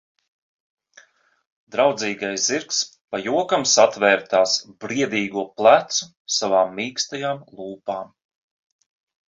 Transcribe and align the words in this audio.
Draudzīgais 1.75 2.45
zirgs 2.53 2.79
pa 3.11 3.19
jokam 3.25 3.67
satvēra 3.73 4.27
tās 4.33 4.57
briedīgo 4.87 5.45
plecu 5.61 6.11
savām 6.39 6.75
mīkstajām 6.81 7.47
lūpām. 7.61 8.13